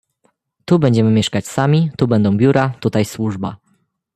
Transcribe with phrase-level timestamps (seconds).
[0.65, 3.57] "Tu będziemy mieszkać sami, tu będą biura, tutaj służba."